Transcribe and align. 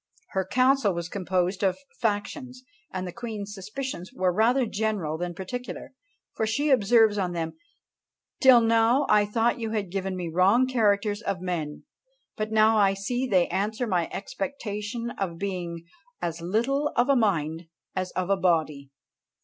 Her 0.29 0.43
council 0.47 0.95
was 0.95 1.09
composed 1.09 1.61
of 1.63 1.77
factions, 1.99 2.63
and 2.91 3.05
the 3.05 3.11
queen's 3.11 3.53
suspicions 3.53 4.11
were 4.11 4.33
rather 4.33 4.65
general 4.65 5.15
than 5.19 5.35
particular: 5.35 5.93
for 6.33 6.47
she 6.47 6.71
observes 6.71 7.19
on 7.19 7.33
them, 7.33 7.53
"Till 8.39 8.61
now 8.61 9.05
I 9.09 9.27
thought 9.27 9.59
you 9.59 9.69
had 9.73 9.91
given 9.91 10.15
me 10.15 10.27
wrong 10.27 10.65
characters 10.65 11.21
of 11.21 11.39
men; 11.39 11.83
but 12.35 12.51
now 12.51 12.79
I 12.79 12.95
see 12.95 13.27
they 13.27 13.47
answer 13.49 13.85
my 13.85 14.09
expectation 14.11 15.11
of 15.19 15.37
being 15.37 15.85
as 16.19 16.41
little 16.41 16.91
of 16.95 17.07
a 17.07 17.15
mind 17.15 17.67
as 17.95 18.09
of 18.13 18.31
a 18.31 18.37
body." 18.37 18.89